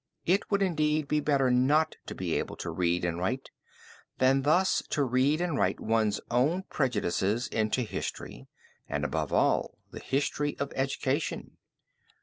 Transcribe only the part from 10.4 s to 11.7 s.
of education.